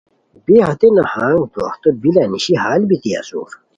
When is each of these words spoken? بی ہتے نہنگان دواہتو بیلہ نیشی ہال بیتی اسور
بی 0.45 0.55
ہتے 0.67 0.87
نہنگان 0.95 1.35
دواہتو 1.53 1.89
بیلہ 2.01 2.23
نیشی 2.31 2.53
ہال 2.61 2.81
بیتی 2.89 3.11
اسور 3.19 3.49